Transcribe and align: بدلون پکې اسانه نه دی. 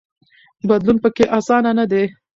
بدلون 0.67 0.97
پکې 1.03 1.25
اسانه 1.37 1.71
نه 1.79 1.85
دی. 1.91 2.03